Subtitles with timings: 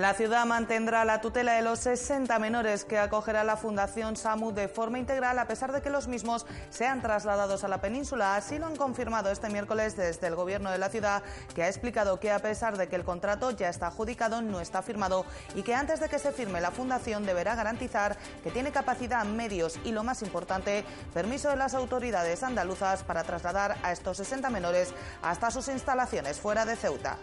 [0.00, 4.66] La ciudad mantendrá la tutela de los 60 menores que acogerá la Fundación SAMU de
[4.66, 8.34] forma integral a pesar de que los mismos sean trasladados a la península.
[8.34, 11.22] Así lo han confirmado este miércoles desde el Gobierno de la ciudad,
[11.54, 14.80] que ha explicado que a pesar de que el contrato ya está adjudicado, no está
[14.80, 19.26] firmado y que antes de que se firme la Fundación deberá garantizar que tiene capacidad,
[19.26, 24.48] medios y, lo más importante, permiso de las autoridades andaluzas para trasladar a estos 60
[24.48, 27.18] menores hasta sus instalaciones fuera de Ceuta.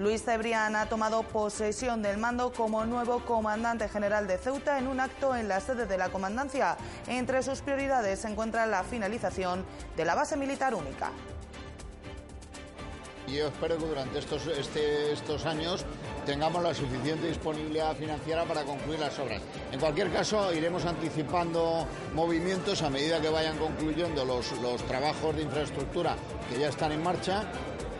[0.00, 4.98] Luis Cebrián ha tomado posesión del mando como nuevo comandante general de Ceuta en un
[4.98, 6.78] acto en la sede de la comandancia.
[7.06, 9.62] Entre sus prioridades se encuentra la finalización
[9.98, 11.10] de la base militar única.
[13.28, 15.84] Yo espero que durante estos, este, estos años
[16.24, 19.42] tengamos la suficiente disponibilidad financiera para concluir las obras.
[19.70, 25.42] En cualquier caso, iremos anticipando movimientos a medida que vayan concluyendo los, los trabajos de
[25.42, 26.16] infraestructura
[26.48, 27.44] que ya están en marcha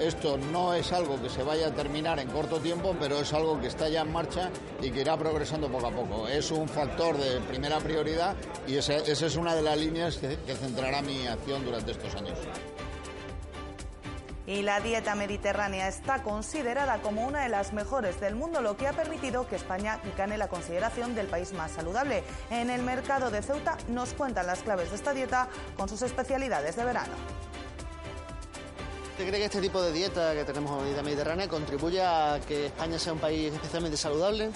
[0.00, 3.60] esto no es algo que se vaya a terminar en corto tiempo, pero es algo
[3.60, 6.28] que está ya en marcha y que irá progresando poco a poco.
[6.28, 8.34] Es un factor de primera prioridad
[8.66, 12.38] y esa, es una de las líneas que, que centrará mi acción durante estos años.
[14.46, 18.88] Y la dieta mediterránea está considerada como una de las mejores del mundo, lo que
[18.88, 22.24] ha permitido que España gane la consideración del país más saludable.
[22.50, 26.74] En el mercado de Ceuta nos cuentan las claves de esta dieta con sus especialidades
[26.74, 27.12] de verano.
[29.20, 32.64] ¿Usted cree que este tipo de dieta que tenemos en la mediterránea contribuye a que
[32.64, 34.48] España sea un país especialmente saludable?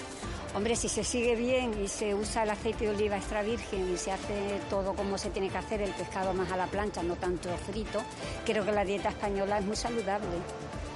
[0.55, 3.99] Hombre, si se sigue bien y se usa el aceite de oliva extra virgen y
[3.99, 7.15] se hace todo como se tiene que hacer, el pescado más a la plancha, no
[7.17, 8.03] tanto frito,
[8.47, 10.31] creo que la dieta española es muy saludable.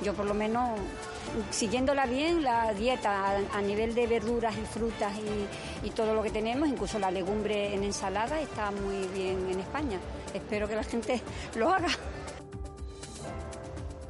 [0.03, 0.81] Yo por lo menos,
[1.51, 5.13] siguiéndola bien, la dieta a, nivel de verduras y frutas
[5.83, 9.61] y, y todo lo que tenemos, incluso la legumbre en ensalada, está muy bien en
[9.61, 10.01] España.
[10.33, 11.21] Espero que la gente
[11.55, 11.91] lo haga.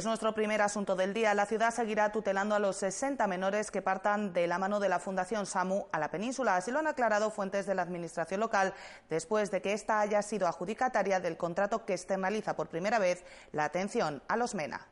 [0.00, 1.34] Es nuestro primer asunto del día.
[1.34, 4.98] La ciudad seguirá tutelando a los 60 menores que partan de la mano de la
[4.98, 6.56] Fundación SAMU a la península.
[6.56, 8.72] Así lo han aclarado fuentes de la Administración local
[9.10, 13.64] después de que ésta haya sido adjudicataria del contrato que externaliza por primera vez la
[13.64, 14.86] atención a los MENA.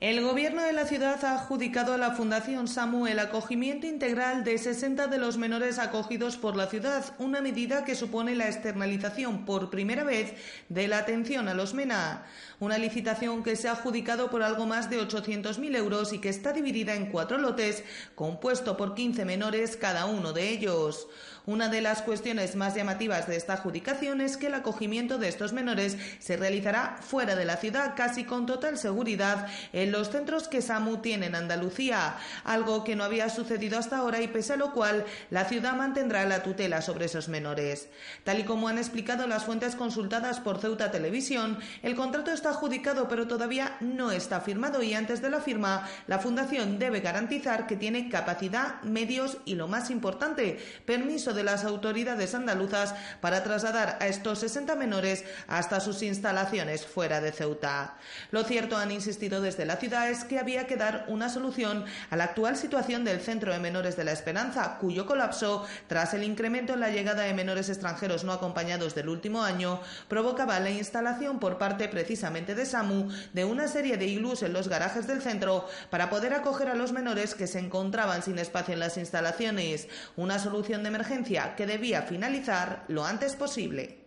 [0.00, 4.56] El Gobierno de la ciudad ha adjudicado a la Fundación SAMU el acogimiento integral de
[4.56, 9.68] 60 de los menores acogidos por la ciudad, una medida que supone la externalización por
[9.68, 10.32] primera vez
[10.70, 12.24] de la atención a los MENA.
[12.60, 16.52] Una licitación que se ha adjudicado por algo más de 800.000 euros y que está
[16.52, 17.82] dividida en cuatro lotes,
[18.14, 21.08] compuesto por 15 menores cada uno de ellos.
[21.46, 25.54] Una de las cuestiones más llamativas de esta adjudicación es que el acogimiento de estos
[25.54, 30.60] menores se realizará fuera de la ciudad, casi con total seguridad, en los centros que
[30.60, 34.72] SAMU tiene en Andalucía, algo que no había sucedido hasta ahora y pese a lo
[34.74, 37.88] cual la ciudad mantendrá la tutela sobre esos menores.
[38.22, 43.08] Tal y como han explicado las fuentes consultadas por Ceuta Televisión, el contrato está adjudicado
[43.08, 47.76] pero todavía no está firmado y antes de la firma la Fundación debe garantizar que
[47.76, 54.06] tiene capacidad, medios y lo más importante, permiso de las autoridades andaluzas para trasladar a
[54.06, 57.96] estos 60 menores hasta sus instalaciones fuera de Ceuta.
[58.30, 62.16] Lo cierto, han insistido desde la ciudad, es que había que dar una solución a
[62.16, 66.74] la actual situación del Centro de Menores de la Esperanza, cuyo colapso, tras el incremento
[66.74, 71.58] en la llegada de menores extranjeros no acompañados del último año, provocaba la instalación por
[71.58, 76.10] parte precisamente de SAMU de una serie de iglús en los garajes del centro para
[76.10, 79.88] poder acoger a los menores que se encontraban sin espacio en las instalaciones.
[80.16, 84.00] Una solución de emergencia que debía finalizar lo antes posible.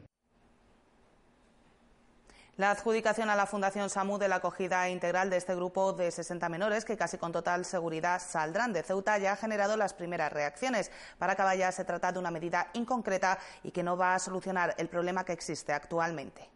[2.56, 6.50] La adjudicación a la Fundación SAMU de la acogida integral de este grupo de 60
[6.50, 10.92] menores, que casi con total seguridad saldrán de Ceuta, ya ha generado las primeras reacciones.
[11.18, 14.88] Para Caballa se trata de una medida inconcreta y que no va a solucionar el
[14.88, 16.48] problema que existe actualmente.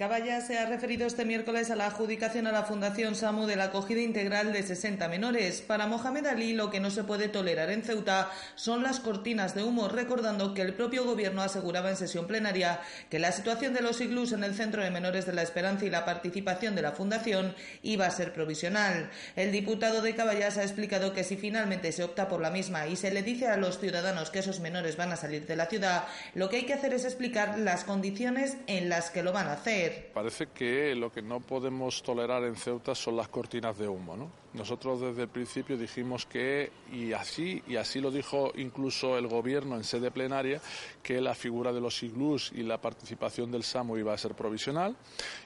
[0.00, 3.64] Caballa se ha referido este miércoles a la adjudicación a la Fundación SAMU de la
[3.64, 5.60] acogida integral de 60 menores.
[5.60, 9.62] Para Mohamed Ali, lo que no se puede tolerar en Ceuta son las cortinas de
[9.62, 12.80] humo, recordando que el propio gobierno aseguraba en sesión plenaria
[13.10, 15.90] que la situación de los iglús en el Centro de Menores de la Esperanza y
[15.90, 19.10] la participación de la Fundación iba a ser provisional.
[19.36, 22.96] El diputado de Caballas ha explicado que si finalmente se opta por la misma y
[22.96, 26.04] se le dice a los ciudadanos que esos menores van a salir de la ciudad,
[26.34, 29.52] lo que hay que hacer es explicar las condiciones en las que lo van a
[29.52, 29.89] hacer.
[30.12, 34.30] Parece que lo que no podemos tolerar en Ceuta son las cortinas de humo, ¿no?
[34.52, 39.76] Nosotros desde el principio dijimos que, y así, y así lo dijo incluso el gobierno
[39.76, 40.60] en sede plenaria,
[41.02, 44.96] que la figura de los iglús y la participación del SAMU iba a ser provisional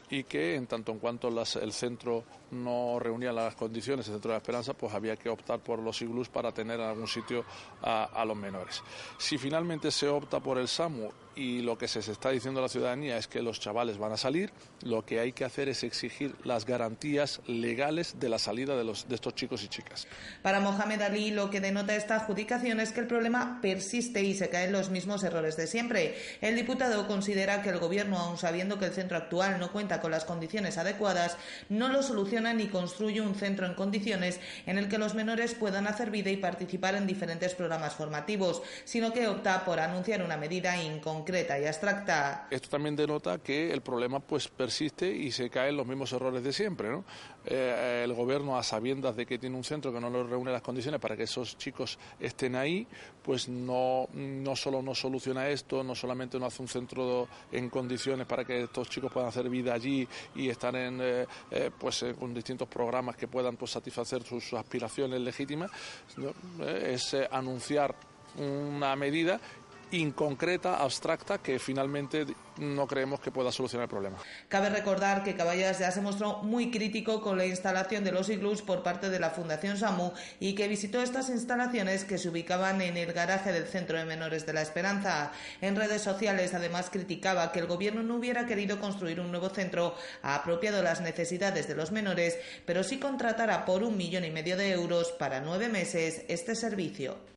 [0.09, 4.35] y que en tanto en cuanto el centro no reunía las condiciones, el centro de
[4.35, 7.45] la esperanza, pues había que optar por los iglús para tener en algún sitio
[7.83, 8.83] a, a los menores.
[9.19, 12.69] Si finalmente se opta por el SAMU y lo que se está diciendo a la
[12.69, 14.53] ciudadanía es que los chavales van a salir,
[14.83, 18.94] lo que hay que hacer es exigir las garantías legales de la salida de, los,
[19.09, 20.07] de estos chicos y chicas.
[20.43, 24.49] Para Mohamed Ali, lo que denota esta adjudicación es que el problema persiste y se
[24.49, 26.17] caen los mismos errores de siempre.
[26.41, 30.11] El diputado considera que el Gobierno, aun sabiendo que el centro actual no cuenta con
[30.11, 31.37] las condiciones adecuadas,
[31.69, 35.87] no lo soluciona ni construye un centro en condiciones en el que los menores puedan
[35.87, 40.81] hacer vida y participar en diferentes programas formativos, sino que opta por anunciar una medida
[40.81, 42.47] inconcreta y abstracta.
[42.51, 46.53] Esto también denota que el problema pues persiste y se caen los mismos errores de
[46.53, 46.89] siempre.
[46.89, 47.05] ¿no?
[47.47, 50.63] Eh, el Gobierno, a sabiendas de que tiene un centro que no le reúne las
[50.63, 52.87] condiciones para que esos chicos estén ahí,
[53.23, 58.27] pues no, no solo no soluciona esto, no solamente no hace un centro en condiciones
[58.27, 62.33] para que estos chicos puedan hacer vida allí y estar en, eh, eh, pues, con
[62.33, 65.71] distintos programas que puedan pues, satisfacer sus, aspiraciones legítimas,
[66.61, 67.95] es anunciar
[68.37, 69.41] una medida
[70.01, 72.27] inconcreta, abstracta, que finalmente
[72.59, 74.19] no creemos que pueda solucionar el problema.
[74.49, 78.63] Cabe recordar que Caballas ya se mostró muy crítico con la instalación de los iglús
[78.63, 82.97] por parte de la Fundación SAMU y que visitó estas instalaciones que se ubicaban en
[82.97, 85.33] el garaje del Centro de Menores de la Esperanza.
[85.61, 89.95] En redes sociales además criticaba que el gobierno no hubiera querido construir un nuevo centro
[90.23, 94.57] apropiado a las necesidades de los menores, pero sí contratara por un millón y medio
[94.57, 97.34] de euros para nueve meses este servicio.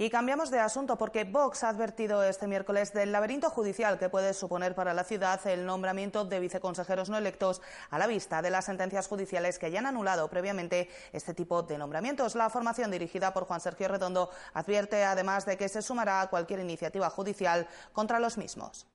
[0.00, 4.32] Y cambiamos de asunto porque Vox ha advertido este miércoles del laberinto judicial que puede
[4.32, 7.60] suponer para la ciudad el nombramiento de viceconsejeros no electos
[7.90, 12.34] a la vista de las sentencias judiciales que hayan anulado previamente este tipo de nombramientos.
[12.34, 16.60] La formación dirigida por Juan Sergio Redondo advierte además de que se sumará a cualquier
[16.60, 18.86] iniciativa judicial contra los mismos.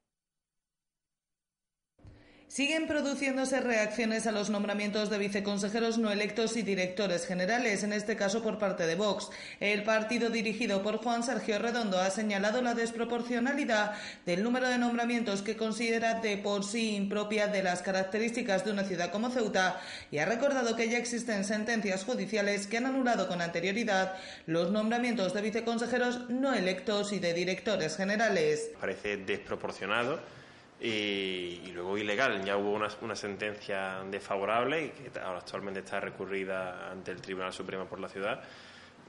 [2.55, 8.15] Siguen produciéndose reacciones a los nombramientos de viceconsejeros no electos y directores generales, en este
[8.15, 9.29] caso por parte de Vox.
[9.59, 15.41] El partido dirigido por Juan Sergio Redondo ha señalado la desproporcionalidad del número de nombramientos
[15.41, 20.19] que considera de por sí impropia de las características de una ciudad como Ceuta y
[20.19, 24.13] ha recordado que ya existen sentencias judiciales que han anulado con anterioridad
[24.45, 28.71] los nombramientos de viceconsejeros no electos y de directores generales.
[28.79, 30.44] Parece desproporcionado
[30.79, 32.43] y, luego ilegal.
[32.43, 37.53] Ya hubo una, una, sentencia desfavorable y que ahora actualmente está recurrida ante el Tribunal
[37.53, 38.41] Supremo por la ciudad.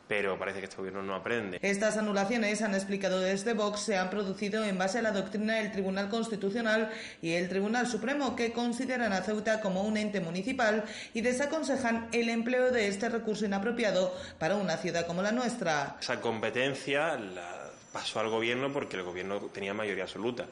[0.08, 1.58] Pero parece que este gobierno no aprende.
[1.62, 5.72] Estas anulaciones, han explicado desde Vox, se han producido en base a la doctrina del
[5.72, 11.22] Tribunal Constitucional y el Tribunal Supremo, que consideran a Ceuta como un ente municipal y
[11.22, 15.96] desaconsejan el empleo de este recurso inapropiado para una ciudad como la nuestra.
[16.00, 20.46] Esa competencia la pasó al gobierno porque el gobierno tenía mayoría absoluta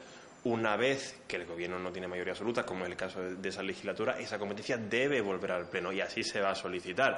[0.45, 3.63] una vez que el gobierno no tiene mayoría absoluta, como es el caso de, esa
[3.63, 7.17] legislatura, esa competencia debe volver al Pleno y así se va a solicitar.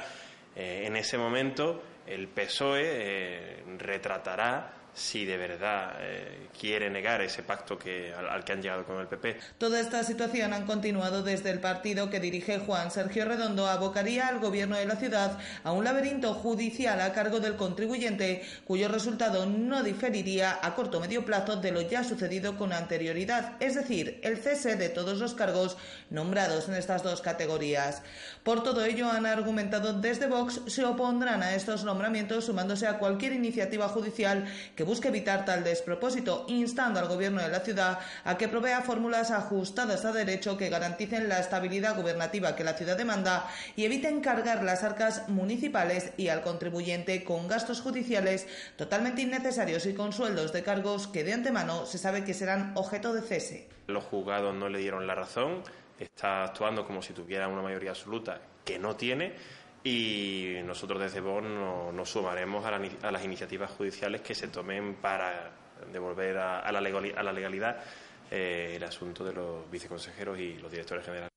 [0.55, 7.43] Eh, en ese momento, el PSOE eh, retratará si de verdad eh, quiere negar ese
[7.43, 9.37] pacto que, al, que han llegado con el PP.
[9.59, 14.39] Toda esta situación han continuado desde el partido que dirige Juan Sergio Redondo abocaría al
[14.39, 19.83] gobierno de la ciudad a un laberinto judicial a cargo del contribuyente cuyo resultado no
[19.83, 24.37] diferiría a corto o medio plazo de lo ya sucedido con anterioridad, es decir, el
[24.37, 25.77] cese de todos los cargos
[26.09, 28.01] nombrados en estas dos categorías.
[28.41, 33.33] Por todo ello han argumentado desde Vox se opondrán a estos nombramientos sumándose a cualquier
[33.33, 38.47] iniciativa judicial que busque evitar tal despropósito, instando al Gobierno de la ciudad a que
[38.47, 43.83] provea fórmulas ajustadas a derecho que garanticen la estabilidad gubernativa que la ciudad demanda y
[43.83, 50.13] eviten cargar las arcas municipales y al contribuyente con gastos judiciales totalmente innecesarios y con
[50.13, 53.67] sueldos de cargos que de antemano se sabe que serán objeto de cese.
[53.87, 55.63] Los juzgados no le dieron la razón,
[55.99, 59.33] está actuando como si tuviera una mayoría absoluta que no tiene
[59.87, 65.51] y nosotros desde Bonn nos, sumaremos a, las iniciativas judiciales que se tomen para
[65.91, 67.77] devolver a, la, legalidad
[68.29, 71.36] eh, el asunto de los viceconsejeros y los directores generales.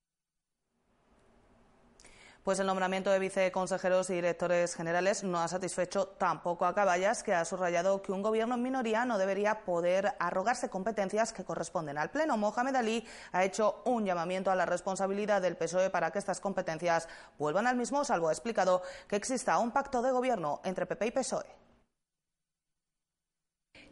[2.42, 7.34] Pues el nombramiento de viceconsejeros y directores generales no ha satisfecho tampoco a Caballas, que
[7.34, 12.10] ha subrayado que un gobierno en minoría no debería poder arrogarse competencias que corresponden al
[12.10, 12.38] Pleno.
[12.38, 17.08] Mohamed Ali ha hecho un llamamiento a la responsabilidad del PSOE para que estas competencias
[17.38, 21.10] vuelvan al mismo, salvo ha explicado que exista un pacto de gobierno entre PP y
[21.10, 21.69] PSOE.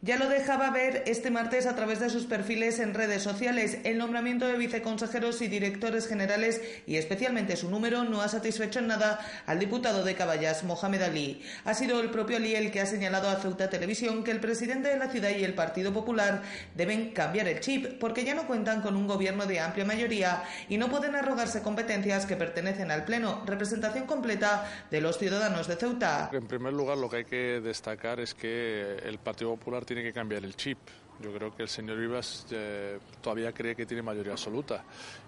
[0.01, 3.79] Ya lo dejaba ver este martes a través de sus perfiles en redes sociales.
[3.83, 8.87] El nombramiento de viceconsejeros y directores generales y especialmente su número no ha satisfecho en
[8.87, 11.41] nada al diputado de Caballas, Mohamed Ali.
[11.65, 14.87] Ha sido el propio Ali el que ha señalado a Ceuta Televisión que el presidente
[14.87, 16.43] de la ciudad y el Partido Popular
[16.75, 20.77] deben cambiar el chip porque ya no cuentan con un gobierno de amplia mayoría y
[20.77, 26.29] no pueden arrogarse competencias que pertenecen al Pleno, representación completa de los ciudadanos de Ceuta.
[26.31, 30.13] En primer lugar, lo que hay que destacar es que el Partido Popular tiene que
[30.13, 30.77] cambiar el chip.
[31.19, 34.83] Yo creo que el señor Rivas eh, todavía cree que tiene mayoría absoluta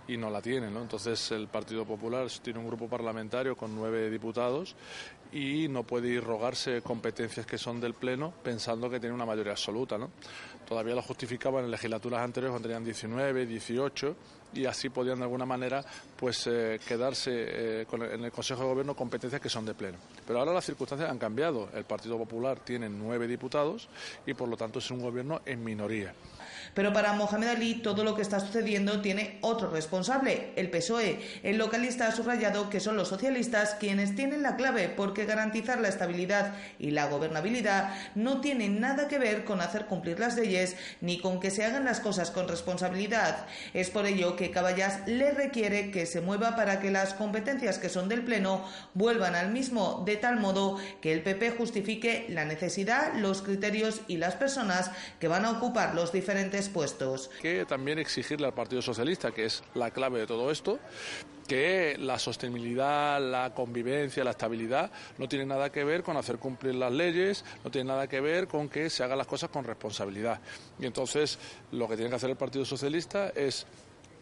[0.08, 0.84] y no la tiene, ¿no?
[0.84, 4.76] Entonces el Partido Popular tiene un grupo parlamentario con nueve diputados
[5.32, 9.54] y no puede ir rogarse competencias que son del Pleno pensando que tiene una mayoría
[9.54, 10.12] absoluta, ¿no?
[10.68, 14.16] Todavía lo justificaban en legislaturas anteriores cuando tenían 19, 18
[14.54, 15.84] y así podían de alguna manera
[16.18, 19.98] pues eh, quedarse eh, en el Consejo de Gobierno competencias que son de pleno.
[20.26, 21.70] Pero ahora las circunstancias han cambiado.
[21.74, 23.88] El Partido Popular tiene nueve diputados
[24.26, 26.14] y por lo tanto es un gobierno en minoría.
[26.74, 31.20] Pero para Mohamed Ali todo lo que está sucediendo tiene otro responsable, el PSOE.
[31.44, 35.90] El localista ha subrayado que son los socialistas quienes tienen la clave porque garantizar la
[35.90, 41.20] estabilidad y la gobernabilidad no tiene nada que ver con hacer cumplir las leyes ni
[41.20, 43.46] con que se hagan las cosas con responsabilidad.
[43.74, 47.90] Es por ello que Caballas le requiere que se mueva para que las competencias que
[47.90, 53.14] son del Pleno vuelvan al mismo, de tal modo que el PP justifique la necesidad,
[53.16, 57.30] los criterios y las personas que van a ocupar los diferentes puestos.
[57.42, 60.80] Que también exigirle al Partido Socialista, que es la clave de todo esto,
[61.48, 66.76] que la sostenibilidad, la convivencia, la estabilidad no tiene nada que ver con hacer cumplir
[66.76, 70.40] las leyes, no tiene nada que ver con que se hagan las cosas con responsabilidad.
[70.80, 71.38] Y entonces
[71.72, 73.66] lo que tiene que hacer el Partido Socialista es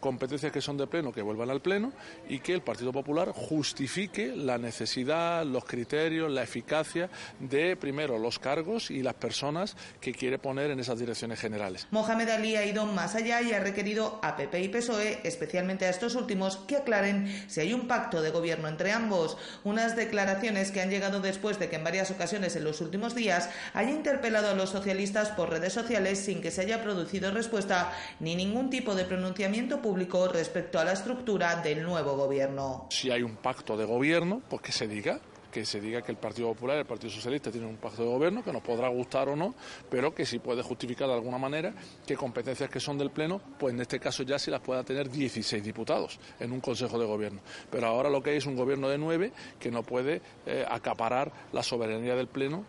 [0.00, 1.92] competencias que son de pleno que vuelvan al pleno
[2.28, 8.38] y que el Partido Popular justifique la necesidad, los criterios, la eficacia de primero los
[8.38, 11.86] cargos y las personas que quiere poner en esas direcciones generales.
[11.90, 15.90] Mohamed Ali ha ido más allá y ha requerido a PP y PSOE, especialmente a
[15.90, 19.36] estos últimos, que aclaren si hay un pacto de gobierno entre ambos.
[19.64, 23.50] Unas declaraciones que han llegado después de que en varias ocasiones en los últimos días
[23.74, 28.34] haya interpelado a los socialistas por redes sociales sin que se haya producido respuesta ni
[28.34, 29.89] ningún tipo de pronunciamiento público
[30.32, 32.86] respecto a la estructura del nuevo gobierno.
[32.90, 35.20] Si hay un pacto de gobierno, pues que se diga,
[35.50, 38.08] que se diga que el Partido Popular y el Partido Socialista tienen un pacto de
[38.08, 39.54] gobierno, que nos podrá gustar o no,
[39.90, 41.74] pero que sí puede justificar de alguna manera
[42.06, 45.10] que competencias que son del Pleno, pues en este caso ya se las pueda tener
[45.10, 47.40] 16 diputados en un Consejo de Gobierno.
[47.70, 51.32] Pero ahora lo que hay es un gobierno de nueve que no puede eh, acaparar
[51.52, 52.64] la soberanía del Pleno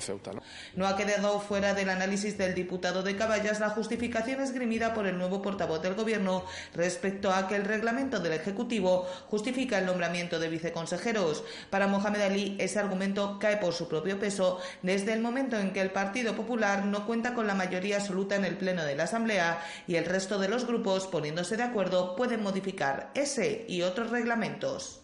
[0.00, 0.32] Ceuta.
[0.74, 0.86] ¿no?
[0.86, 5.40] ha quedado fuera del análisis del diputado de Caballas la justificación esgrimida por el nuevo
[5.42, 11.44] portavoz del Gobierno respecto a que el reglamento del Ejecutivo justifica el nombramiento de viceconsejeros.
[11.70, 15.80] Para Mohamed Ali, ese argumento cae por su propio peso desde el momento en que
[15.80, 19.62] el Partido Popular no cuenta con la mayoría absoluta en el Pleno de la Asamblea
[19.86, 25.01] y el resto de los grupos, poniéndose de acuerdo, pueden modificar ese y otros reglamentos.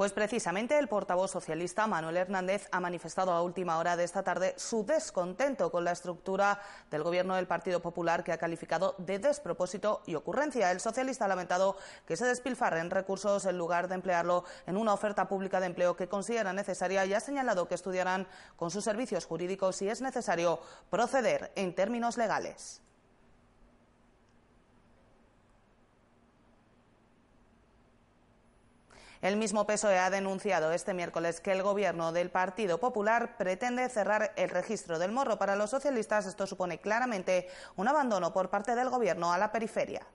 [0.00, 4.54] Pues precisamente el portavoz socialista Manuel Hernández ha manifestado a última hora de esta tarde
[4.56, 6.58] su descontento con la estructura
[6.90, 10.70] del gobierno del Partido Popular que ha calificado de despropósito y ocurrencia.
[10.70, 11.76] El socialista ha lamentado
[12.06, 16.08] que se despilfarren recursos en lugar de emplearlo en una oferta pública de empleo que
[16.08, 18.26] considera necesaria y ha señalado que estudiarán
[18.56, 22.80] con sus servicios jurídicos si es necesario proceder en términos legales.
[29.22, 34.32] El mismo PSOE ha denunciado este miércoles que el gobierno del Partido Popular pretende cerrar
[34.36, 35.38] el registro del morro.
[35.38, 37.46] Para los socialistas esto supone claramente
[37.76, 40.06] un abandono por parte del gobierno a la periferia.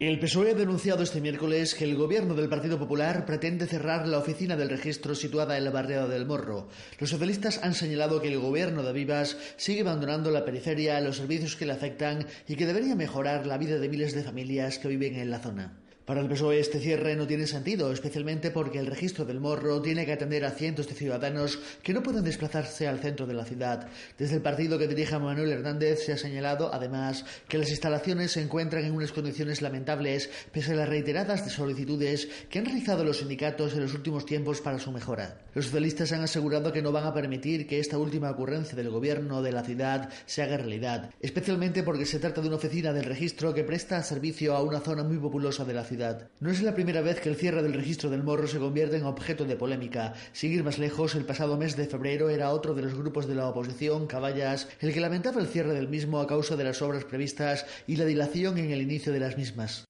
[0.00, 4.18] El PSOE ha denunciado este miércoles que el gobierno del Partido Popular pretende cerrar la
[4.18, 6.68] oficina del registro situada en la barriada del Morro.
[6.98, 11.54] Los socialistas han señalado que el gobierno de Vivas sigue abandonando la periferia, los servicios
[11.54, 15.16] que le afectan y que debería mejorar la vida de miles de familias que viven
[15.16, 15.79] en la zona.
[16.10, 20.04] Para el PSOE este cierre no tiene sentido, especialmente porque el registro del morro tiene
[20.04, 23.86] que atender a cientos de ciudadanos que no pueden desplazarse al centro de la ciudad.
[24.18, 28.42] Desde el partido que dirige Manuel Hernández se ha señalado, además, que las instalaciones se
[28.42, 33.74] encuentran en unas condiciones lamentables pese a las reiteradas solicitudes que han realizado los sindicatos
[33.74, 35.38] en los últimos tiempos para su mejora.
[35.54, 39.42] Los socialistas han asegurado que no van a permitir que esta última ocurrencia del gobierno
[39.42, 43.54] de la ciudad se haga realidad, especialmente porque se trata de una oficina del registro
[43.54, 45.99] que presta servicio a una zona muy populosa de la ciudad
[46.40, 49.04] no es la primera vez que el cierre del registro del morro se convierte en
[49.04, 50.14] objeto de polémica.
[50.32, 53.48] Seguir más lejos, el pasado mes de febrero era otro de los grupos de la
[53.48, 57.66] oposición, Caballas, el que lamentaba el cierre del mismo a causa de las obras previstas
[57.86, 59.89] y la dilación en el inicio de las mismas.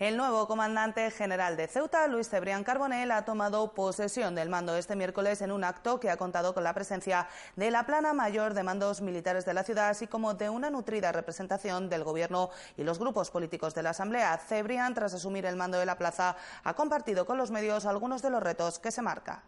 [0.00, 4.96] El nuevo comandante general de Ceuta, Luis Cebrián Carbonell, ha tomado posesión del mando este
[4.96, 8.64] miércoles en un acto que ha contado con la presencia de la plana mayor de
[8.64, 12.98] mandos militares de la ciudad, así como de una nutrida representación del Gobierno y los
[12.98, 14.36] grupos políticos de la Asamblea.
[14.38, 16.34] Cebrián, tras asumir el mando de la plaza,
[16.64, 19.44] ha compartido con los medios algunos de los retos que se marca.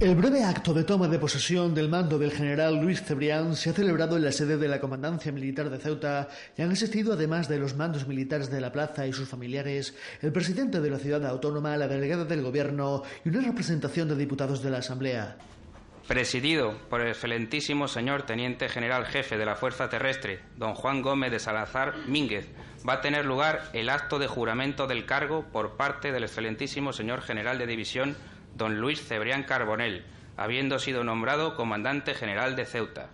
[0.00, 3.72] El breve acto de toma de posesión del mando del general Luis Cebrián se ha
[3.72, 7.58] celebrado en la sede de la Comandancia Militar de Ceuta y han asistido, además de
[7.58, 11.76] los mandos militares de la plaza y sus familiares, el presidente de la ciudad autónoma,
[11.76, 15.36] la delegada del Gobierno y una representación de diputados de la Asamblea.
[16.06, 21.32] Presidido por el excelentísimo señor Teniente General Jefe de la Fuerza Terrestre, don Juan Gómez
[21.32, 22.46] de Salazar Mínguez,
[22.88, 27.20] va a tener lugar el acto de juramento del cargo por parte del excelentísimo señor
[27.22, 28.16] General de División
[28.58, 30.04] don Luis Cebrián Carbonell,
[30.36, 33.10] habiendo sido nombrado comandante general de Ceuta.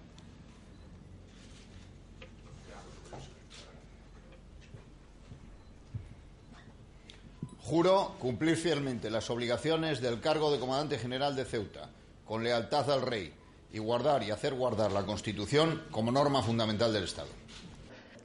[7.60, 11.88] Juro cumplir fielmente las obligaciones del cargo de comandante general de Ceuta,
[12.24, 13.32] con lealtad al rey,
[13.72, 17.28] y guardar y hacer guardar la Constitución como norma fundamental del Estado.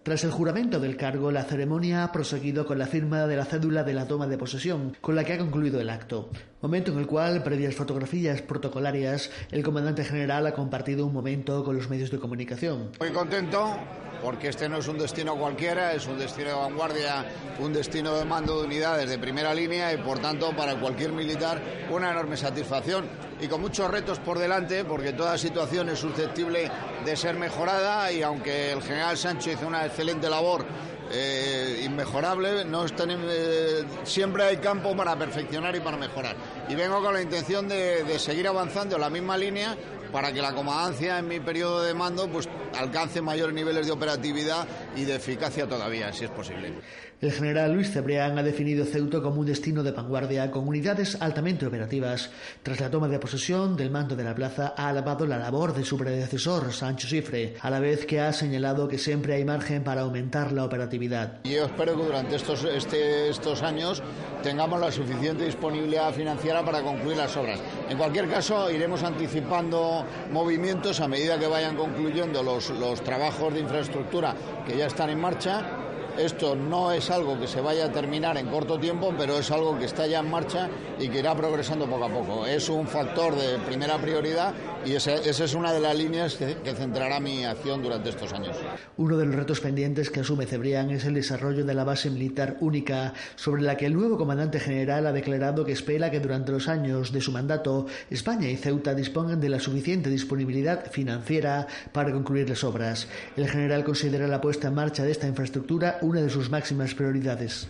[0.04, 3.84] Tras el juramento del cargo, la ceremonia ha proseguido con la firma de la cédula
[3.84, 6.30] de la toma de posesión, con la que ha concluido el acto.
[6.62, 11.78] Momento en el cual, previas fotografías protocolarias, el comandante general ha compartido un momento con
[11.78, 12.92] los medios de comunicación.
[13.00, 13.78] Muy contento
[14.22, 17.26] porque este no es un destino cualquiera, es un destino de vanguardia,
[17.60, 21.62] un destino de mando de unidades de primera línea y por tanto para cualquier militar
[21.90, 23.06] una enorme satisfacción
[23.40, 26.70] y con muchos retos por delante porque toda situación es susceptible
[27.06, 30.66] de ser mejorada y aunque el general Sancho hizo una excelente labor
[31.12, 36.36] eh, inmejorable, no eh, siempre hay campo para perfeccionar y para mejorar.
[36.68, 39.76] Y vengo con la intención de, de seguir avanzando en la misma línea
[40.12, 44.68] para que la comandancia en mi periodo de mando pues alcance mayores niveles de operatividad
[44.96, 46.74] y de eficacia todavía, si es posible.
[47.22, 51.66] El general Luis Cebrián ha definido Ceuta como un destino de vanguardia con unidades altamente
[51.66, 52.30] operativas.
[52.64, 55.84] Tras la toma de posesión del mando de la plaza, ha alabado la labor de
[55.84, 60.04] su predecesor, Sancho Cifre, a la vez que ha señalado que siempre hay margen para
[60.04, 61.44] aumentar la operatividad.
[61.44, 64.02] Yo espero que durante estos, este, estos años
[64.42, 67.60] tengamos la suficiente disponibilidad financiera para concluir las obras.
[67.90, 73.60] En cualquier caso, iremos anticipando movimientos a medida que vayan concluyendo los, los trabajos de
[73.60, 74.34] infraestructura
[74.66, 75.79] que ya están en marcha
[76.20, 79.78] esto no es algo que se vaya a terminar en corto tiempo, pero es algo
[79.80, 82.46] que está ya en marcha y que irá progresando poco a poco.
[82.46, 84.54] Es un factor de primera prioridad
[84.86, 88.56] y esa, es una de las líneas que, centrará mi acción durante estos años.
[88.98, 92.58] Uno de los retos pendientes que asume Cebrián es el desarrollo de la base militar
[92.60, 96.68] única, sobre la que el nuevo comandante general ha declarado que espera que durante los
[96.68, 102.50] años de su mandato España y Ceuta dispongan de la suficiente disponibilidad financiera para concluir
[102.50, 103.08] las obras.
[103.36, 107.70] El general considera la puesta en marcha de esta infraestructura una de sus máximas prioridades.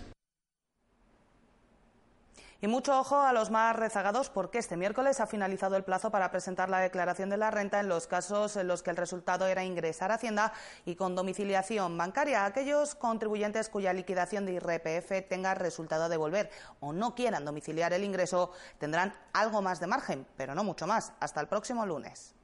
[2.62, 6.32] Y mucho ojo a los más rezagados porque este miércoles ha finalizado el plazo para
[6.32, 9.66] presentar la declaración de la renta en los casos en los que el resultado era
[9.66, 10.54] ingresar a Hacienda
[10.86, 12.46] y con domiciliación bancaria.
[12.46, 16.50] Aquellos contribuyentes cuya liquidación de IRPF tenga resultado a devolver
[16.80, 21.12] o no quieran domiciliar el ingreso tendrán algo más de margen, pero no mucho más.
[21.20, 22.39] Hasta el próximo lunes.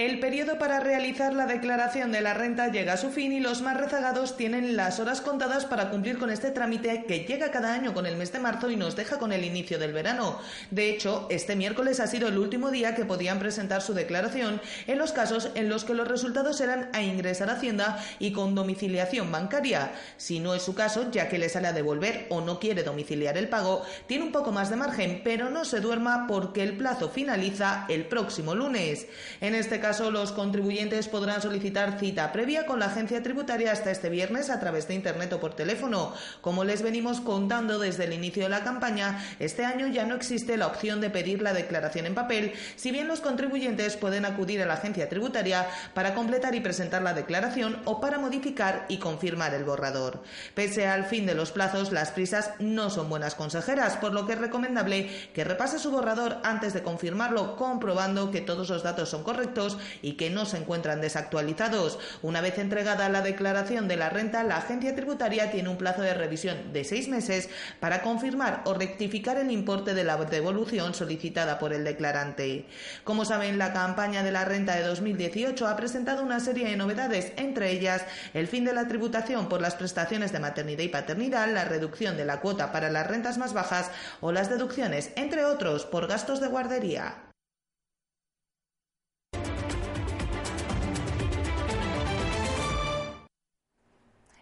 [0.00, 3.60] El periodo para realizar la declaración de la renta llega a su fin y los
[3.60, 7.92] más rezagados tienen las horas contadas para cumplir con este trámite que llega cada año
[7.92, 10.38] con el mes de marzo y nos deja con el inicio del verano.
[10.70, 14.96] De hecho, este miércoles ha sido el último día que podían presentar su declaración en
[14.96, 19.30] los casos en los que los resultados eran a ingresar a Hacienda y con domiciliación
[19.30, 19.92] bancaria.
[20.16, 23.36] Si no es su caso, ya que le sale a devolver o no quiere domiciliar
[23.36, 27.10] el pago, tiene un poco más de margen, pero no se duerma porque el plazo
[27.10, 29.06] finaliza el próximo lunes.
[29.42, 33.90] En este caso, caso, los contribuyentes podrán solicitar cita previa con la agencia tributaria hasta
[33.90, 36.14] este viernes a través de Internet o por teléfono.
[36.40, 40.56] Como les venimos contando desde el inicio de la campaña, este año ya no existe
[40.56, 44.66] la opción de pedir la declaración en papel, si bien los contribuyentes pueden acudir a
[44.66, 49.64] la agencia tributaria para completar y presentar la declaración o para modificar y confirmar el
[49.64, 50.22] borrador.
[50.54, 54.34] Pese al fin de los plazos, las prisas no son buenas consejeras, por lo que
[54.34, 59.24] es recomendable que repase su borrador antes de confirmarlo, comprobando que todos los datos son
[59.24, 59.69] correctos
[60.02, 61.98] y que no se encuentran desactualizados.
[62.22, 66.14] Una vez entregada la declaración de la renta, la agencia tributaria tiene un plazo de
[66.14, 67.48] revisión de seis meses
[67.80, 72.66] para confirmar o rectificar el importe de la devolución solicitada por el declarante.
[73.04, 77.32] Como saben, la campaña de la renta de 2018 ha presentado una serie de novedades,
[77.36, 78.04] entre ellas
[78.34, 82.24] el fin de la tributación por las prestaciones de maternidad y paternidad, la reducción de
[82.24, 86.48] la cuota para las rentas más bajas o las deducciones, entre otros, por gastos de
[86.48, 87.29] guardería.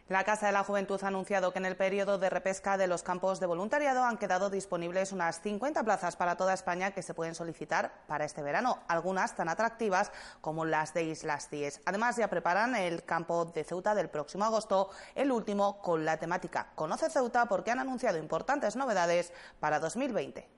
[0.08, 3.02] La Casa de la Juventud ha anunciado que en el periodo de repesca de los
[3.02, 7.34] campos de voluntariado han quedado disponibles unas 50 plazas para toda España que se pueden
[7.34, 11.82] solicitar para este verano, algunas tan atractivas como las de Islas Cies.
[11.84, 16.72] Además, ya preparan el campo de Ceuta del próximo agosto, el último con la temática
[16.74, 20.57] Conoce Ceuta porque han anunciado importantes novedades para 2020.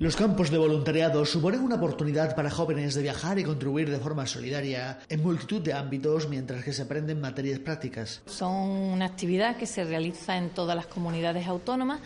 [0.00, 4.28] Los campos de voluntariado suponen una oportunidad para jóvenes de viajar y contribuir de forma
[4.28, 8.22] solidaria en multitud de ámbitos mientras que se aprenden materias prácticas.
[8.26, 11.98] Son una actividad que se realiza en todas las comunidades autónomas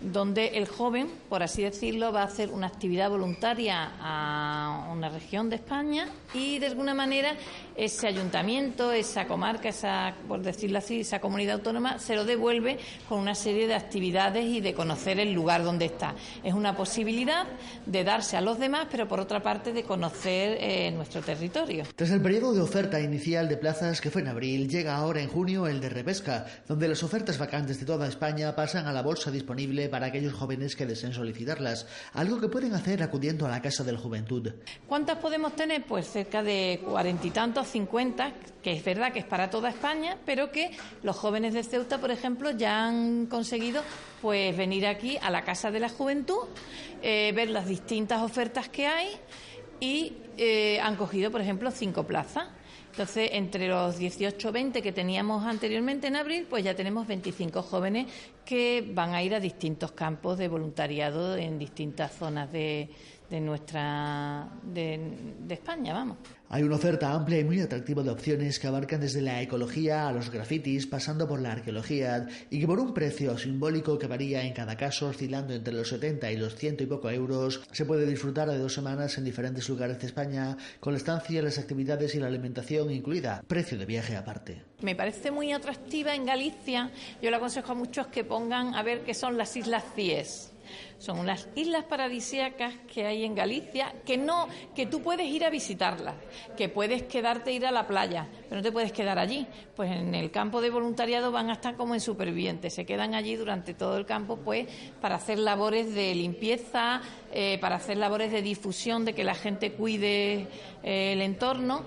[0.00, 5.48] donde el joven, por así decirlo, va a hacer una actividad voluntaria a una región
[5.48, 7.36] de España y de alguna manera
[7.76, 13.20] ese ayuntamiento, esa comarca, esa, por decirlo así, esa comunidad autónoma se lo devuelve con
[13.20, 16.16] una serie de actividades y de conocer el lugar donde está.
[16.42, 17.35] Es una posibilidad
[17.84, 21.84] de darse a los demás, pero por otra parte de conocer eh, nuestro territorio.
[21.94, 25.28] Tras el periodo de oferta inicial de plazas que fue en abril, llega ahora en
[25.28, 29.30] junio el de repesca, donde las ofertas vacantes de toda España pasan a la bolsa
[29.30, 33.84] disponible para aquellos jóvenes que deseen solicitarlas, algo que pueden hacer acudiendo a la Casa
[33.84, 34.50] de la Juventud.
[34.86, 35.84] ¿Cuántas podemos tener?
[35.84, 40.18] Pues cerca de cuarenta y tantos, cincuenta, que es verdad que es para toda España,
[40.24, 40.70] pero que
[41.02, 43.82] los jóvenes de Ceuta, por ejemplo, ya han conseguido
[44.20, 46.44] pues venir aquí a la Casa de la Juventud,
[47.02, 49.08] eh, ver las distintas ofertas que hay
[49.80, 52.48] y eh, han cogido, por ejemplo, cinco plazas.
[52.90, 57.60] Entonces, entre los 18 o 20 que teníamos anteriormente en abril, pues ya tenemos 25
[57.60, 58.06] jóvenes
[58.46, 62.88] que van a ir a distintos campos de voluntariado en distintas zonas de,
[63.30, 66.18] de nuestra de, España, vamos.
[66.48, 70.12] Hay una oferta amplia y muy atractiva de opciones que abarcan desde la ecología a
[70.12, 74.52] los grafitis, pasando por la arqueología y que por un precio simbólico que varía en
[74.52, 78.48] cada caso, oscilando entre los 70 y los ciento y poco euros, se puede disfrutar
[78.48, 82.28] de dos semanas en diferentes lugares de España, con la estancia, las actividades y la
[82.28, 84.62] alimentación incluida, precio de viaje aparte.
[84.82, 86.90] Me parece muy atractiva en Galicia.
[87.20, 90.52] Yo le aconsejo a muchos que pongan a ver qué son las Islas Cies
[90.98, 95.50] son unas islas paradisíacas que hay en Galicia que no, que tú puedes ir a
[95.50, 96.14] visitarlas,
[96.56, 99.46] que puedes quedarte ir a la playa, pero no te puedes quedar allí.
[99.74, 103.36] Pues en el campo de voluntariado van a estar como en supervivientes, se quedan allí
[103.36, 104.66] durante todo el campo, pues
[105.00, 107.02] para hacer labores de limpieza,
[107.32, 110.48] eh, para hacer labores de difusión, de que la gente cuide
[110.82, 111.84] eh, el entorno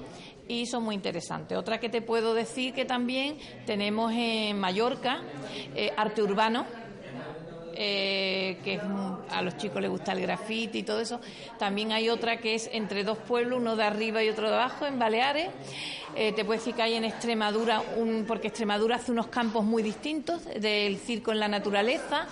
[0.50, 1.58] y son muy interesantes.
[1.58, 5.22] Otra que te puedo decir que también tenemos en Mallorca,
[5.76, 6.66] eh, arte urbano,
[7.76, 8.80] eh, que
[9.30, 11.20] a los chicos les gusta el grafiti y todo eso.
[11.58, 14.86] También hay otra que es entre dos pueblos, uno de arriba y otro de abajo,
[14.86, 15.50] en Baleares.
[16.16, 19.84] Eh, te puedo decir que hay en Extremadura, un, porque Extremadura hace unos campos muy
[19.84, 22.28] distintos del circo en la naturaleza.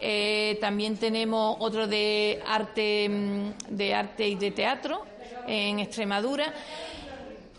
[0.00, 5.04] Eh, también tenemos otro de arte, mm, de arte y de teatro
[5.46, 6.52] en Extremadura.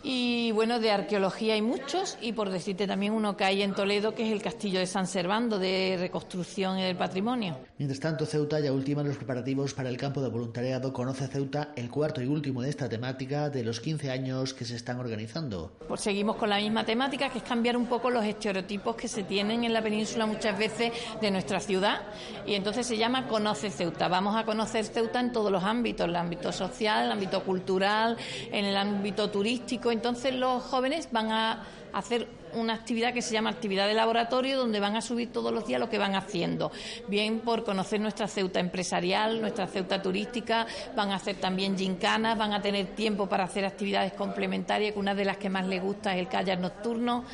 [0.02, 4.14] Y bueno, de arqueología hay muchos, y por decirte también uno que hay en Toledo,
[4.14, 7.58] que es el Castillo de San Servando, de reconstrucción y del patrimonio.
[7.76, 11.90] Mientras tanto, Ceuta ya ultima los preparativos para el campo de voluntariado Conoce Ceuta, el
[11.90, 15.72] cuarto y último de esta temática de los 15 años que se están organizando.
[15.86, 19.24] Pues seguimos con la misma temática, que es cambiar un poco los estereotipos que se
[19.24, 22.02] tienen en la península muchas veces de nuestra ciudad,
[22.46, 24.08] y entonces se llama Conoce Ceuta.
[24.08, 28.16] Vamos a conocer Ceuta en todos los ámbitos, el ámbito social, el ámbito cultural,
[28.50, 33.50] en el ámbito turístico entonces los jóvenes van a hacer una actividad que se llama
[33.50, 36.72] actividad de laboratorio, donde van a subir todos los días lo que van haciendo.
[37.08, 42.52] Bien por conocer nuestra ceuta empresarial, nuestra ceuta turística, van a hacer también gincanas, van
[42.52, 46.14] a tener tiempo para hacer actividades complementarias, que una de las que más les gusta
[46.14, 47.24] es el kayak nocturno.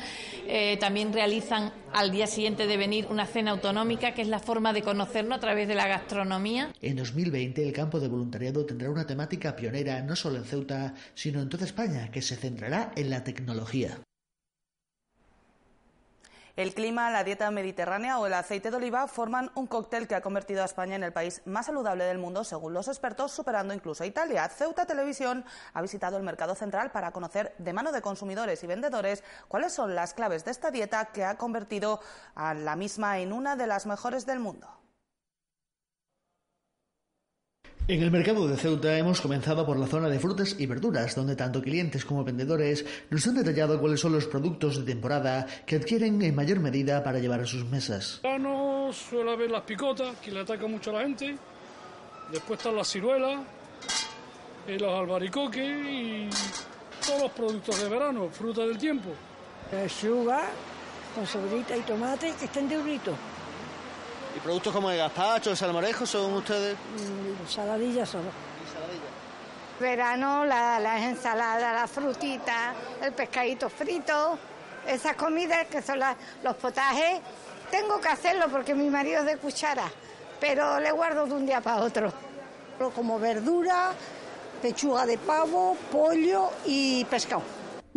[0.47, 4.73] Eh, también realizan al día siguiente de venir una cena autonómica, que es la forma
[4.73, 6.71] de conocernos a través de la gastronomía.
[6.81, 11.41] En 2020 el campo de voluntariado tendrá una temática pionera no solo en Ceuta, sino
[11.41, 13.97] en toda España, que se centrará en la tecnología.
[16.57, 20.21] El clima, la dieta mediterránea o el aceite de oliva forman un cóctel que ha
[20.21, 24.03] convertido a España en el país más saludable del mundo, según los expertos, superando incluso
[24.03, 24.49] a Italia.
[24.49, 29.23] Ceuta Televisión ha visitado el mercado central para conocer de mano de consumidores y vendedores
[29.47, 31.99] cuáles son las claves de esta dieta que ha convertido
[32.33, 34.76] a la misma en una de las mejores del mundo.
[37.89, 41.37] En el mercado de Ceuta hemos comenzado por la zona de frutas y verduras, donde
[41.37, 46.21] tanto clientes como vendedores nos han detallado cuáles son los productos de temporada que adquieren
[46.21, 48.19] en mayor medida para llevar a sus mesas.
[48.23, 51.37] Verano suele haber las picotas, que le ataca mucho a la gente.
[52.29, 53.39] Después están las ciruelas,
[54.67, 56.29] y los albaricoques y
[57.05, 59.11] todos los productos de verano, fruta del tiempo.
[59.71, 60.49] Lechuga,
[61.15, 63.13] con sobrita y tomate que estén de urito.
[64.37, 66.75] ¿Y productos como el gazpacho, el salmorejo son ustedes?
[66.75, 68.25] Mm, saladillas solo.
[69.79, 74.37] Verano, la- las ensaladas, las frutitas, el pescadito frito,
[74.87, 77.19] esas comidas que son las- los potajes.
[77.71, 79.85] Tengo que hacerlo porque mi marido es de cuchara,
[80.39, 82.13] pero le guardo de un día para otro.
[82.95, 83.91] Como verdura,
[84.61, 87.41] pechuga de pavo, pollo y pescado.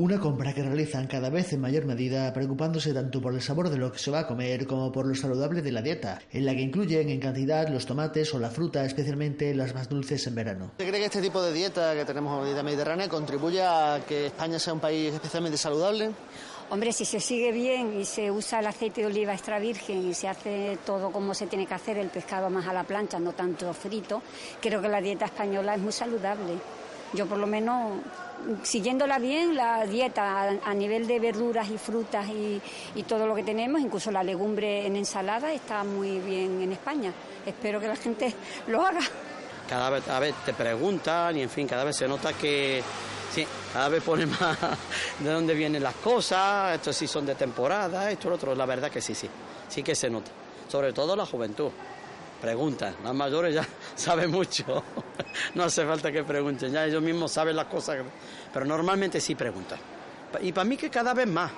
[0.00, 3.76] Una compra que realizan cada vez en mayor medida, preocupándose tanto por el sabor de
[3.76, 6.54] lo que se va a comer como por lo saludable de la dieta, en la
[6.54, 10.64] que incluyen en cantidad los tomates o la fruta, especialmente las más dulces en verano.
[10.68, 14.58] ¿Usted cree que este tipo de dieta que tenemos de Mediterránea contribuye a que España
[14.58, 16.12] sea un país especialmente saludable?
[16.70, 20.14] Hombre, si se sigue bien y se usa el aceite de oliva extra virgen y
[20.14, 23.32] se hace todo como se tiene que hacer, el pescado más a la plancha, no
[23.32, 24.22] tanto frito,
[24.62, 26.54] creo que la dieta española es muy saludable.
[27.12, 28.01] Yo por lo menos,
[28.62, 32.61] siguiéndola bien, la dieta a, nivel de verduras y frutas y,
[32.94, 37.12] y todo lo que tenemos, incluso la legumbre en ensalada, está muy bien en España.
[37.44, 38.35] Espero que la gente
[38.68, 39.01] lo haga.
[39.68, 42.83] cada vez, a vez te preguntan y en fin, cada vez se nota que
[43.33, 44.59] sí, cada vez pone más
[45.18, 48.90] de dónde vienen las cosas, esto sí son de temporada, esto lo otro, la verdad
[48.90, 49.29] que sí, sí,
[49.68, 50.31] sí que se nota,
[50.68, 51.70] sobre todo la juventud.
[52.40, 54.83] Preguntan, las mayores ya saben mucho,
[55.55, 57.98] no hace falta que pregunten, ya ellos mismos saben las cosas,
[58.53, 59.79] pero normalmente sí preguntan.
[60.40, 61.50] Y para mí que cada vez más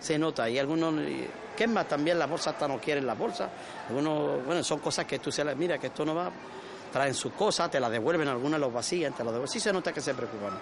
[0.00, 0.94] se nota, y algunos,
[1.56, 1.86] ¿qué más?
[1.86, 3.50] También las bolsas hasta no quieren las bolsas,
[3.88, 6.30] algunos, bueno, son cosas que tú se las, mira que esto no va,
[6.92, 9.52] traen sus cosas, te las devuelven, algunas los vacían, te las devuelven.
[9.52, 10.58] Sí se nota que se preocupan.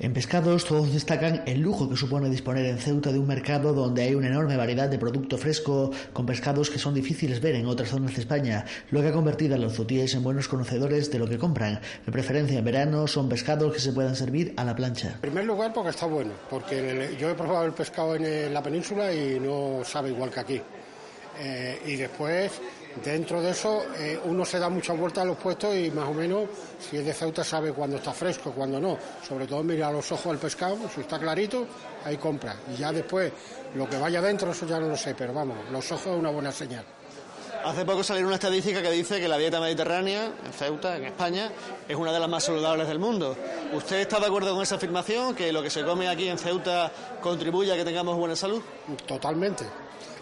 [0.00, 4.02] En pescados todos destacan el lujo que supone disponer en Ceuta de un mercado donde
[4.02, 7.88] hay una enorme variedad de producto fresco con pescados que son difíciles ver en otras
[7.88, 11.28] zonas de España, lo que ha convertido a los zutíes en buenos conocedores de lo
[11.28, 11.80] que compran.
[12.06, 15.14] De preferencia en verano son pescados que se puedan servir a la plancha.
[15.14, 19.12] En primer lugar porque está bueno, porque yo he probado el pescado en, la península
[19.12, 20.60] y no sabe igual que aquí.
[21.40, 22.52] Eh, y después,
[23.04, 26.14] dentro de eso, eh, uno se da muchas vueltas a los puestos y más o
[26.14, 26.48] menos,
[26.78, 28.98] si es de Ceuta, sabe cuándo está fresco, cuándo no.
[29.26, 31.66] Sobre todo mira a los ojos al pescado, si está clarito,
[32.04, 32.56] ahí compra.
[32.72, 33.32] Y ya después,
[33.74, 36.30] lo que vaya dentro, eso ya no lo sé, pero vamos, los ojos es una
[36.30, 36.84] buena señal.
[37.64, 41.50] Hace poco salió una estadística que dice que la dieta mediterránea, en Ceuta, en España,
[41.88, 43.36] es una de las más saludables del mundo.
[43.72, 46.90] ¿Usted está de acuerdo con esa afirmación, que lo que se come aquí en Ceuta
[47.20, 48.62] contribuye a que tengamos buena salud?
[49.06, 49.64] Totalmente.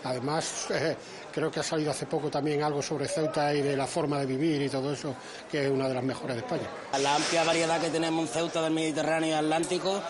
[0.04, 0.96] Además, eh,
[1.36, 4.24] creo que ha salido hace poco también algo sobre Ceuta y de la forma de
[4.24, 5.14] vivir y todo eso,
[5.50, 6.66] que es una de las mejores de España.
[6.98, 10.00] La amplia variedad que tenemos en Ceuta del Mediterráneo y Atlántico,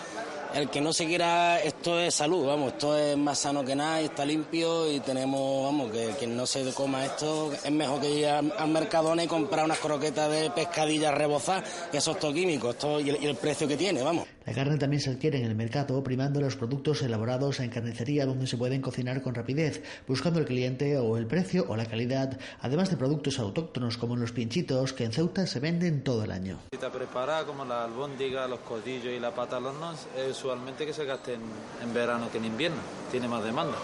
[0.53, 4.01] el que no se quiera, esto es salud, vamos, esto es más sano que nada
[4.01, 8.09] y está limpio y tenemos, vamos, que quien no se coma esto es mejor que
[8.09, 12.69] ir al Mercadona y comprar unas croquetas de pescadillas rebozadas, que eso es todo químico,
[12.69, 14.36] esto, y el precio que tiene, vamos.
[14.47, 18.47] La carne también se adquiere en el mercado primando los productos elaborados en carnicería donde
[18.47, 22.89] se pueden cocinar con rapidez, buscando el cliente o el precio o la calidad, además
[22.89, 26.59] de productos autóctonos como los pinchitos que en Ceuta se venden todo el año.
[26.71, 30.93] Cita preparada como la albóndiga, los codillos y la pata al horno es usualmente que
[30.93, 31.41] se gasten
[31.83, 32.79] en verano que en invierno,
[33.11, 33.75] tiene más demanda.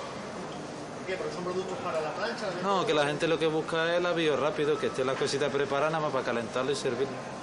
[1.06, 1.16] ¿Qué?
[1.16, 2.48] ¿Porque son productos para la plancha?
[2.64, 5.50] No, que la gente lo que busca es el avío rápido, que esté la cosita
[5.50, 7.43] preparada nada más para calentarlo y servirlo.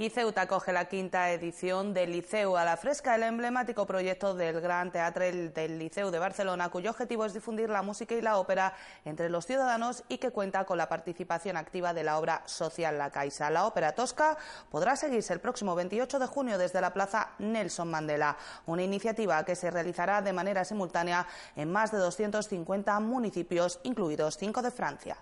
[0.00, 4.62] Y Ceuta coge la quinta edición del Liceu a la Fresca, el emblemático proyecto del
[4.62, 8.72] Gran Teatro del Liceu de Barcelona, cuyo objetivo es difundir la música y la ópera
[9.04, 13.10] entre los ciudadanos y que cuenta con la participación activa de la obra social La
[13.10, 13.50] Caixa.
[13.50, 14.38] La ópera tosca
[14.70, 19.54] podrá seguirse el próximo 28 de junio desde la Plaza Nelson Mandela, una iniciativa que
[19.54, 25.18] se realizará de manera simultánea en más de 250 municipios, incluidos cinco de Francia.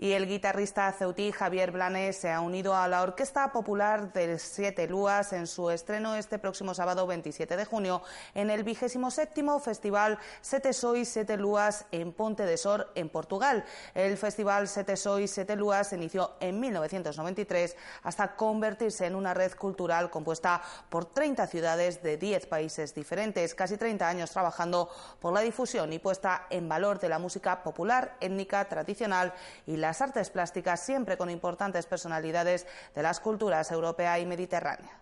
[0.00, 4.88] Y el guitarrista ceutí Javier Blanes se ha unido a la Orquesta Popular del Siete
[4.88, 8.00] Lúas en su estreno este próximo sábado 27 de junio
[8.32, 13.62] en el vigésimo séptimo Festival Sete Sois Sete Lúas en Ponte de Sor, en Portugal.
[13.94, 19.52] El Festival Sete Sois Sete Lúas se inició en 1993 hasta convertirse en una red
[19.52, 24.88] cultural compuesta por 30 ciudades de 10 países diferentes, casi 30 años trabajando
[25.20, 29.34] por la difusión y puesta en valor de la música popular, étnica, tradicional
[29.66, 34.99] y la las artes plásticas, siempre con importantes personalidades de las culturas europea y mediterránea.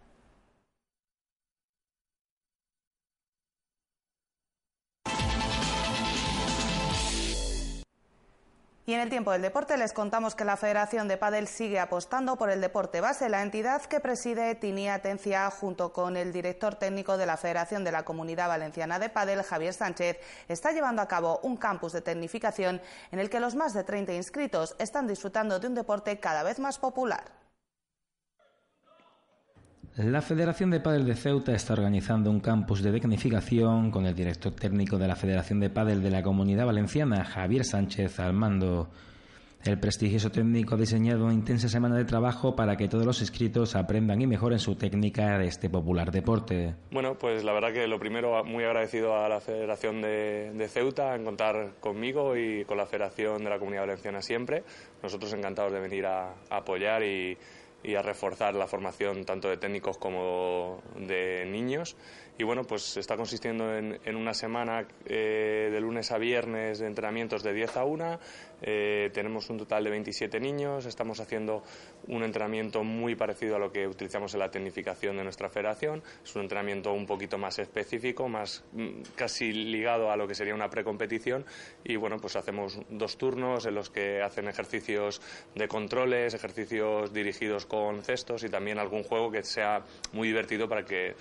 [8.88, 12.36] Y en el tiempo del deporte les contamos que la Federación de Padel sigue apostando
[12.36, 13.28] por el deporte base.
[13.28, 17.92] La entidad que preside Tini Atencia, junto con el director técnico de la Federación de
[17.92, 20.16] la Comunidad Valenciana de Padel, Javier Sánchez,
[20.48, 22.80] está llevando a cabo un campus de tecnificación
[23.12, 26.58] en el que los más de 30 inscritos están disfrutando de un deporte cada vez
[26.58, 27.24] más popular.
[29.98, 34.52] La Federación de Padel de Ceuta está organizando un campus de tecnificación con el director
[34.52, 38.90] técnico de la Federación de Padel de la Comunidad Valenciana, Javier Sánchez, al mando.
[39.64, 43.74] El prestigioso técnico ha diseñado una intensa semana de trabajo para que todos los inscritos
[43.74, 46.76] aprendan y mejoren su técnica de este popular deporte.
[46.92, 51.24] Bueno, pues la verdad que lo primero, muy agradecido a la Federación de, Ceuta en
[51.24, 54.62] contar conmigo y con la Federación de la Comunidad Valenciana siempre.
[55.02, 57.36] Nosotros encantados de venir a apoyar y
[57.82, 61.96] y a reforzar la formación tanto de técnicos como de niños
[62.38, 67.42] y bueno, pues está consistiendo en, una semana eh, de lunes a viernes de entrenamientos
[67.42, 68.20] de 10 a 1.
[68.62, 70.86] Eh, tenemos un total de 27 niños.
[70.86, 71.64] Estamos haciendo
[72.06, 76.00] un entrenamiento muy parecido a lo que utilizamos en la tecnificación de nuestra federación.
[76.22, 80.54] Es un entrenamiento un poquito más específico, más mm, casi ligado a lo que sería
[80.54, 81.44] una precompetición.
[81.82, 85.20] Y bueno, pues hacemos dos turnos en los que hacen ejercicios
[85.56, 90.84] de controles, ejercicios dirigidos con cestos y también algún juego que sea muy divertido para
[90.84, 91.16] que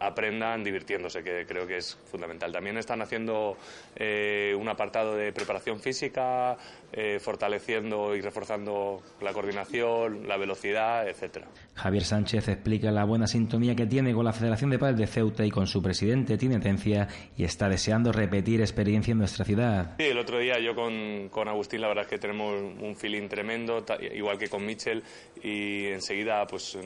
[0.00, 2.50] aprendan divirtiéndose, que creo que es fundamental.
[2.50, 3.56] También están haciendo
[3.94, 6.56] eh, un apartado de preparación física,
[6.92, 11.46] eh, fortaleciendo y reforzando la coordinación, la velocidad, etcétera.
[11.74, 15.44] Javier Sánchez explica la buena sintonía que tiene con la Federación de Padres de Ceuta
[15.44, 19.94] y con su presidente Tinetencia y está deseando repetir experiencia en nuestra ciudad.
[19.98, 23.28] Sí, el otro día yo con, con Agustín la verdad es que tenemos un feeling
[23.28, 25.02] tremendo, igual que con Mitchell
[25.42, 26.76] y enseguida, pues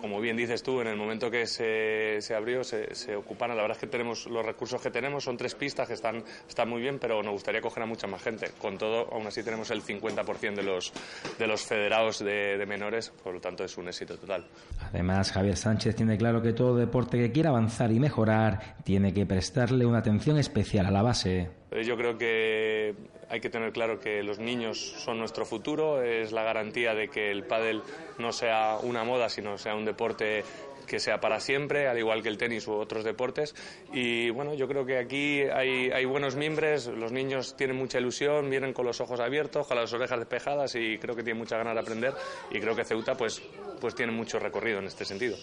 [0.00, 3.62] como bien dices tú, en el momento que se, se abrió se, se ocuparon, la
[3.62, 6.80] verdad es que tenemos los recursos que tenemos, son tres pistas que están, están muy
[6.80, 8.50] bien, pero nos gustaría coger a mucha más gente.
[8.58, 10.92] Con todo, aún así tenemos el 50% de los,
[11.38, 14.46] de los federados de, menores, por lo tanto es un éxito total.
[14.92, 19.24] Además, Javier Sánchez tiene claro que todo deporte que quiera avanzar y mejorar tiene que
[19.26, 21.50] prestarle una atención especial a la base.
[21.70, 22.94] Eh, yo creo que
[23.30, 27.30] hay que tener claro que los niños son nuestro futuro, es la garantía de que
[27.30, 27.82] el pádel
[28.18, 30.44] no sea una moda, sino sea un deporte
[30.88, 33.54] que sea para siempre, al igual que el tenis u otros deportes.
[33.92, 38.50] Y bueno, yo creo que aquí hay, hay buenos miembros, los niños tienen mucha ilusión,
[38.50, 41.74] vienen con los ojos abiertos, con las orejas despejadas y creo que tienen mucha ganas
[41.74, 42.14] de aprender
[42.50, 43.40] y creo que Ceuta pues,
[43.80, 45.36] pues tiene mucho recorrido en este sentido.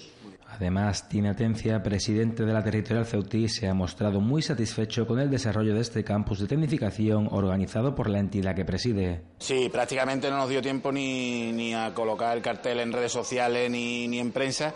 [0.47, 5.29] Además, Tina Atencia, presidente de la territorial Ceutí, se ha mostrado muy satisfecho con el
[5.29, 9.21] desarrollo de este campus de tecnificación organizado por la entidad que preside.
[9.39, 13.69] Sí, prácticamente no nos dio tiempo ni, ni a colocar el cartel en redes sociales
[13.69, 14.73] ni, ni en prensa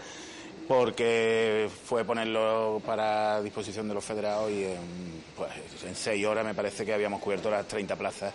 [0.69, 5.49] porque fue ponerlo para disposición de los federados y en, pues,
[5.83, 8.31] en seis horas me parece que habíamos cubierto las 30 plazas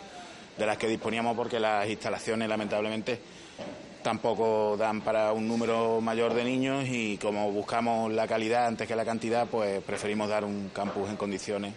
[0.58, 3.20] de las que disponíamos porque las instalaciones lamentablemente
[4.02, 8.96] tampoco dan para un número mayor de niños y como buscamos la calidad antes que
[8.96, 11.72] la cantidad, pues preferimos dar un campus en condiciones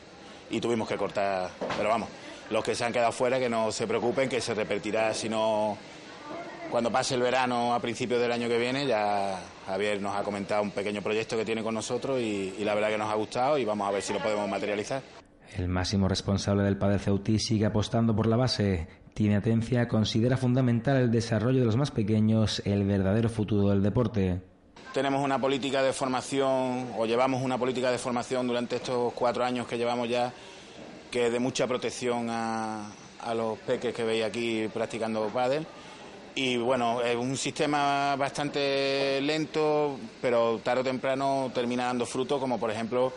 [0.49, 2.09] y tuvimos que cortar, pero vamos,
[2.49, 5.77] los que se han quedado fuera que no se preocupen, que se repetirá si no
[6.69, 10.61] cuando pase el verano a principios del año que viene, ya Javier nos ha comentado
[10.61, 13.65] un pequeño proyecto que tiene con nosotros y, la verdad que nos ha gustado y
[13.65, 15.01] vamos a ver si lo podemos materializar.
[15.55, 18.87] El máximo responsable del Padre Ceutí sigue apostando por la base.
[19.13, 24.41] Tiene atencia, considera fundamental el desarrollo de los más pequeños, el verdadero futuro del deporte.
[24.93, 29.67] Tenemos una política de formación, o llevamos una política de formación durante estos cuatro años
[29.67, 30.33] que llevamos ya,
[31.09, 35.65] que es de mucha protección a, a los peques que veis aquí practicando pádel.
[36.37, 42.59] Y bueno, es un sistema bastante lento, pero tarde o temprano termina dando fruto, como
[42.59, 43.11] por ejemplo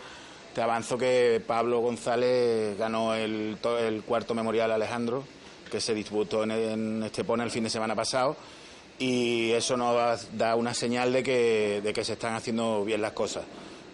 [0.54, 3.58] te avanzo que Pablo González ganó el,
[4.06, 5.22] cuarto memorial Alejandro,
[5.70, 8.38] que se disputó en, en el fin de semana pasado
[8.98, 13.12] y eso nos da una señal de que, de que se están haciendo bien las
[13.12, 13.44] cosas.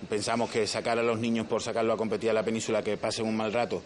[0.09, 3.27] Pensamos que sacar a los niños por sacarlo a competir a la península, que pasen
[3.27, 3.83] un mal rato,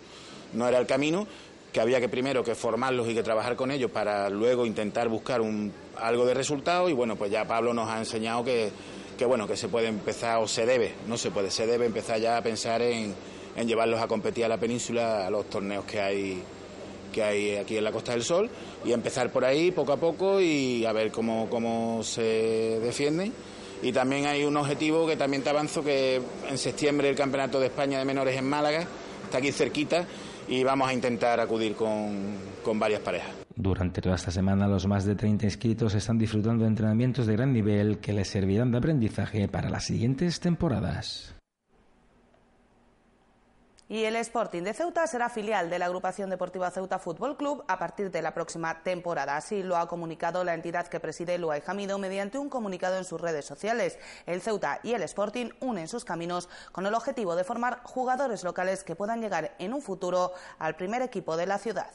[0.53, 1.27] no era el camino,
[1.73, 5.41] que había que primero que formarlos y que trabajar con ellos para luego intentar buscar
[5.41, 8.71] un, algo de resultado y bueno, pues ya Pablo nos ha enseñado que,
[9.17, 12.19] que bueno, que se puede empezar o se debe, no se puede, se debe empezar
[12.19, 13.15] ya a pensar en,
[13.67, 16.43] llevarlos a competir a la península a los torneos que hay
[17.13, 18.49] que hay aquí en la Costa del Sol
[18.85, 23.35] y empezar por ahí poco a poco y a ver cómo, cómo se defienden.
[23.83, 27.67] Y también hay un objetivo que también te avanzo, que en septiembre el Campeonato de
[27.67, 28.87] España de Menores en Málaga,
[29.25, 30.07] está aquí cerquita,
[30.51, 33.31] y vamos a intentar acudir con, con varias parejas.
[33.55, 37.53] Durante toda esta semana los más de 30 inscritos están disfrutando de entrenamientos de gran
[37.53, 41.40] nivel que les servirán de aprendizaje para las siguientes temporadas.
[43.91, 47.77] Y el Sporting de Ceuta será filial de la agrupación deportiva Ceuta Fútbol Club a
[47.81, 49.37] partir de la próxima temporada.
[49.37, 53.21] Así lo ha comunicado la entidad que preside Luay Jamido mediante un comunicado en sus
[53.21, 53.99] redes sociales.
[54.27, 58.85] El Ceuta y el Sporting unen sus caminos con el objetivo de formar jugadores locales
[58.85, 61.91] que puedan llegar en un futuro al primer equipo de la ciudad.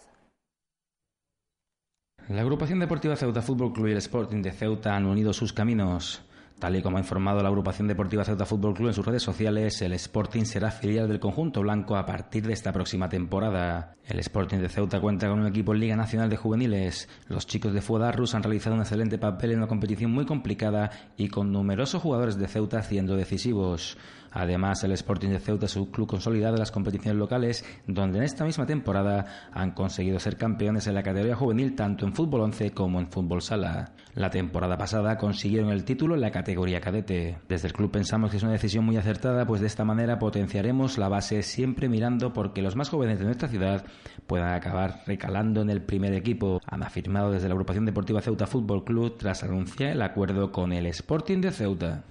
[2.27, 6.24] La agrupación deportiva Ceuta Fútbol Club y el Sporting de Ceuta han unido sus caminos.
[6.59, 9.81] Tal y como ha informado la agrupación deportiva Ceuta Fútbol Club en sus redes sociales,
[9.81, 13.93] el Sporting será filial del conjunto blanco a partir de esta próxima temporada.
[14.07, 17.09] El Sporting de Ceuta cuenta con un equipo en Liga Nacional de Juveniles.
[17.27, 21.27] Los chicos de Fuadarrus han realizado un excelente papel en una competición muy complicada y
[21.27, 23.97] con numerosos jugadores de Ceuta siendo decisivos.
[24.35, 28.25] Además, el Sporting de Ceuta es un club consolidado en las competiciones locales, donde en
[28.25, 32.71] esta misma temporada han conseguido ser campeones en la categoría juvenil tanto en fútbol 11
[32.71, 33.93] como en fútbol sala.
[34.13, 37.37] La temporada pasada consiguieron el título en la categoría cadete.
[37.47, 40.97] Desde el club pensamos que es una decisión muy acertada, pues de esta manera potenciaremos
[40.97, 43.85] la base siempre mirando porque los más jóvenes de nuestra ciudad
[44.27, 46.59] puedan acabar recalando en el primer equipo.
[46.67, 50.87] Han afirmado desde la agrupación deportiva Ceuta Fútbol Club tras anunciar el acuerdo con el
[50.87, 52.03] Sporting de Ceuta.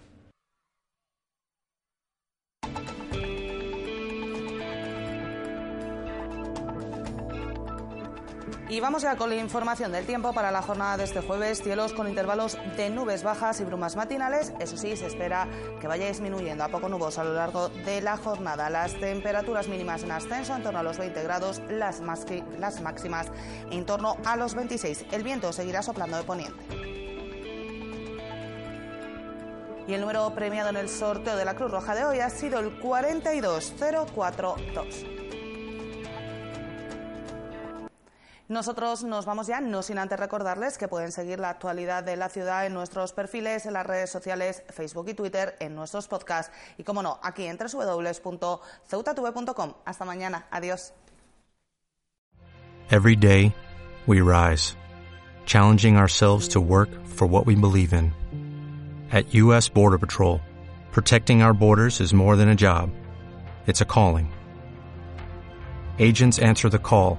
[8.69, 11.62] Y vamos ya con la información del tiempo para la jornada de este jueves.
[11.62, 14.55] Cielos con intervalos de nubes bajas y brumas matinales.
[14.59, 15.47] Eso sí, se espera
[15.81, 18.71] que vaya disminuyendo a poco nuboso a lo largo de la jornada.
[18.71, 22.01] Las temperaturas mínimas en ascenso en torno a los 20 grados, las,
[22.59, 23.27] las máximas
[23.71, 25.05] en torno a los 26.
[25.12, 26.65] El viento seguirá soplando de poniente.
[29.87, 32.61] Y el número premiado en el sorteo de la Cruz Roja de hoy ha sido
[32.61, 35.14] el 42042.
[38.47, 42.28] Nosotros nos vamos ya, no sin antes recordarles que pueden seguir la actualidad de la
[42.28, 46.84] ciudad en nuestros perfiles, en las redes sociales, Facebook y Twitter, en nuestros podcasts y,
[46.84, 49.72] como no, aquí en www.ceutatv.com.
[49.86, 50.47] Hasta mañana.
[50.51, 50.92] Adiós.
[52.90, 53.55] Every day,
[54.07, 54.76] we rise,
[55.47, 58.12] challenging ourselves to work for what we believe in.
[59.11, 59.70] At U.S.
[59.70, 60.42] Border Patrol,
[60.92, 62.90] protecting our borders is more than a job,
[63.66, 64.34] it's a calling.
[65.99, 67.18] Agents answer the call